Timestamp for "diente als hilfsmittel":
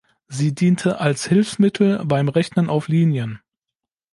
0.55-2.03